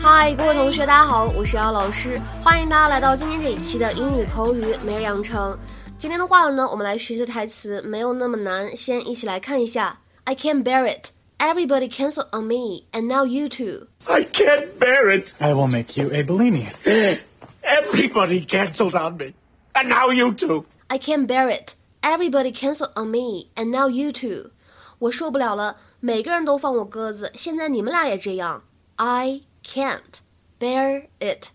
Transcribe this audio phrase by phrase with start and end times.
[0.00, 5.58] 嗨，各位同学，大家好，我是姚老师，欢迎大家来到今天这一期的英语口语每日养成。
[5.98, 9.98] 今天的话呢，我们来学习的台词没有那么难，先一起来看一下。
[10.24, 11.08] I can't bear it.
[11.38, 13.88] Everybody canceled on me, and now you too.
[14.04, 15.32] I can't bear it.
[15.38, 16.68] I will make you a Bellini.
[17.62, 19.34] Everybody canceled on me.
[19.74, 20.64] And now you too.
[20.88, 21.74] I can't bear it.
[22.02, 24.50] Everybody canceled on me, and now you too.
[25.01, 28.63] 我受不了了，每个人都放我鸽子，现在你们俩也这样。
[28.97, 30.19] I can't
[30.59, 31.47] bear it.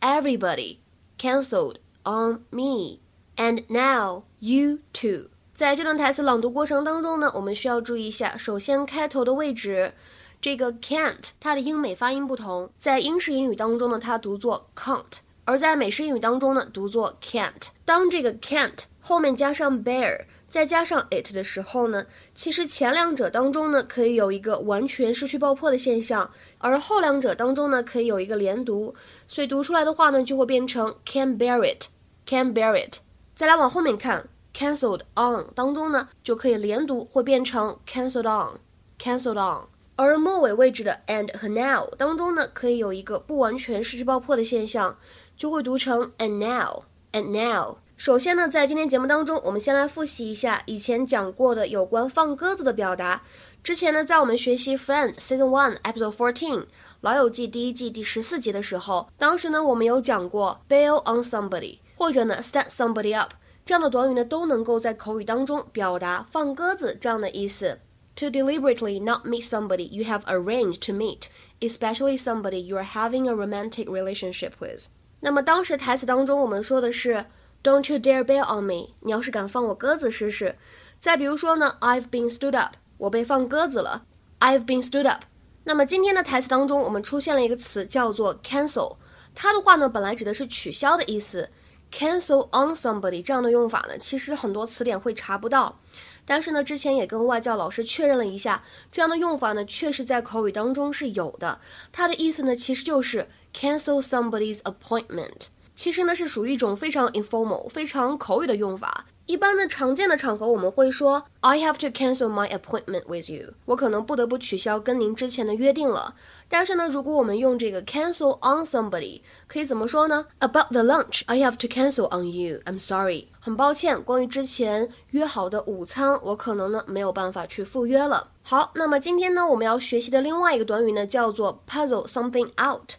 [0.00, 0.76] Everybody
[1.18, 3.00] canceled on me,
[3.36, 5.30] and now you too.
[5.56, 9.94] 在这段台词朗读过程当中呢，我们需要注意一下，首先开头的位置，
[10.40, 17.70] 这个 can't 它的英美发音不同，在英式英语当中呢，它读作 can't，而在美式英语当中呢，读作 can't。
[17.84, 28.94] 当这个 can't 后面加上 bear，再加上 it 的时候呢，其实前两者当中呢，可以有一个完全失去爆破的现象，而后两者当中呢，可以有一个连读，
[29.26, 32.98] 所以读出来的话呢，就会变成 can bear it，can bear it。
[33.34, 34.28] 再来往后面看。
[34.56, 39.66] cancelled on 当中呢，就可以连读，会变成 cancelled on，cancelled on。
[39.96, 44.96] 而末尾位置的 and 和 now 当中呢，可以有一个不完全失去爆破的现象，
[45.36, 47.78] 就会读成 and now，and now。
[47.96, 53.22] 首先呢，在今天节目当中，我们先来复习一下以前讲过的有关放鸽子的表达。
[53.62, 56.66] 之前呢，在我们学习 Friends Season One Episode Fourteen
[57.00, 63.32] 老友记第一季第十四集的时候，当时呢，我们有讲过 bail on somebody，或者呢 stand somebody up。
[63.64, 67.78] 这样的短语呢，都能够在口语当中表达放鸽子这样的意思。
[68.16, 71.22] To deliberately not meet somebody you have arranged to meet,
[71.60, 74.88] especially somebody you are having a romantic relationship with。
[75.20, 77.24] 那么当时台词当中我们说的是
[77.64, 80.58] Don't you dare bail on me，你要是敢放我鸽子试试。
[81.00, 84.04] 再比如说呢，I've been stood up，我被放鸽子了。
[84.38, 85.22] I've been stood up。
[85.64, 88.98] 那么今天的台词当中，我们出现了一个词叫做 cancel，
[89.34, 91.48] 它的话呢，本来指的是取消的意思。
[91.90, 95.80] cancel on somebody 这样的用法呢，其实很多词典会查不到。
[96.26, 101.58] 但是呢，之前也跟外教老师确认了一下，这样的用法呢，确实在口语当中是有的。
[101.90, 105.46] 它的意思呢，其实就是 cancel somebody's appointment。
[105.76, 109.06] 其实呢，是属于一种非常 informal、非常口语的用法。
[109.26, 113.54] 一般的常见的场合，我们会说 I have to cancel my appointment with you。
[113.64, 116.14] 我可能不得不取消跟您之前的约定了。
[116.46, 122.60] 但是呢，如果我们用这个 cancel on somebody，可以怎么说呢？About the lunch, I have to cancel on you.
[122.66, 128.28] I'm sorry，很抱歉，关于之前约好的午餐，我可能呢没有办法去赴约了。
[128.42, 132.92] 好，那么今天呢，我们要学习的另外一个短语呢，叫做 puzzle something out。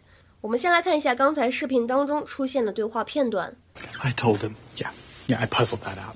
[0.46, 3.56] 我们先来看一下刚才视频当中出现的对话片段。
[3.98, 4.52] I told him.
[4.76, 4.90] Yeah,
[5.26, 6.14] yeah, I puzzled that out.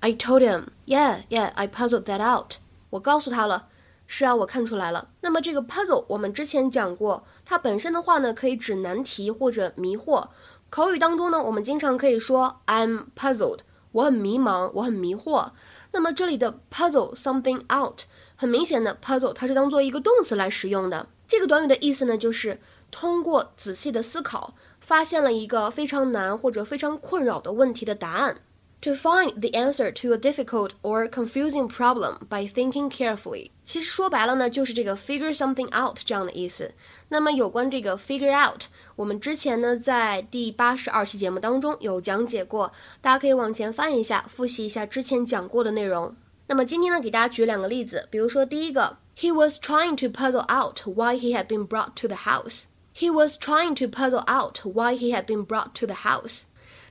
[0.00, 2.54] I told him, yeah, yeah, I puzzled that out.
[2.88, 3.68] 我告诉他了，
[4.06, 5.10] 是啊，我看出来了。
[5.20, 10.28] 那么这个 puzzle 我们之前讲过，它本身的话呢，可以指难题或者迷惑。
[10.70, 13.58] 口语当中呢，我们经常可以说 I'm puzzled，
[13.92, 15.50] 我很迷茫，我很迷惑。
[15.92, 18.04] 那么这里的 puzzle something out，
[18.36, 21.08] 很明显的 puzzle 它是当做一个动词来使用的。
[21.28, 22.58] 这个短语的意思呢，就是
[22.90, 28.40] 通过仔细的思考，发现了一个非常难或者非常困扰的问题的答案。
[28.82, 35.98] To find the answer to a difficult or confusing problem by thinking carefully，其实说白了呢，就是这个 figure something out
[36.04, 36.72] 这样的意思。
[37.08, 38.64] 那么有关这个 figure out，
[38.94, 42.70] 我们之前呢在第八十二期节目当中有讲解过，
[43.00, 46.14] 大家可以往前翻一下，复习一下之前讲过的内容。
[46.46, 52.64] 那么今天呢，给大家举两个例子，比如说第一个，He was trying to puzzle out why he had been brought to the house.
[52.98, 56.44] He was trying to puzzle out why he had been brought to the house.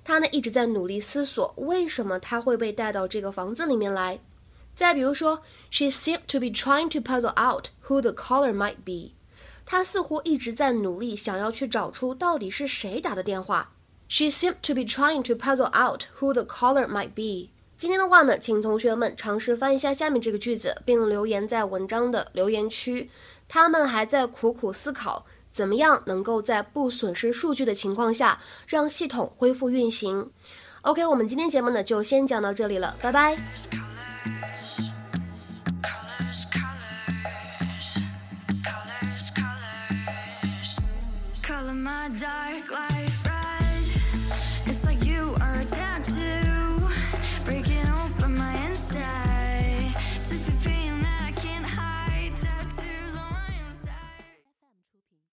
[0.03, 4.19] 他呢一直在努力思索为什么他会被带到这个房子里面来。
[4.75, 9.13] 再比如说，She seemed to be trying to puzzle out who the caller might be。
[9.65, 13.71] 她似乎一直在努力想要去找出到底是谁打的电话。
[14.07, 17.49] She seemed to be trying to puzzle out who the caller might be。
[17.77, 23.09] 今天的话呢，请同学们尝试翻一下下面这个句子，并留言在文章的留言区。
[23.47, 25.25] 他们还在苦苦思考。
[25.55, 28.37] 怎么样能够在不损失数据的情况下
[28.67, 30.29] 让系统恢复运行
[30.81, 33.94] ？OK，我们今天节目呢就先讲到这里了，拜拜。